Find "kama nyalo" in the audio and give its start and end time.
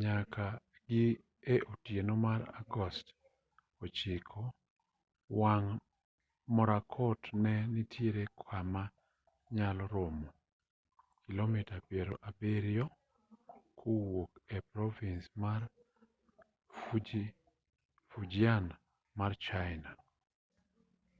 8.40-9.84